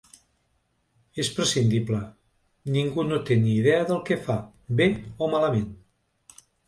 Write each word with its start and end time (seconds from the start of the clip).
És 1.23 1.27
prescindible: 1.39 1.99
ningú 2.77 3.05
no 3.09 3.19
té 3.29 3.37
ni 3.43 3.53
idea 3.59 3.85
del 3.93 4.01
que 4.09 4.17
fa, 4.27 4.39
bé 4.81 4.89
o 5.27 5.29
malament. 5.35 5.69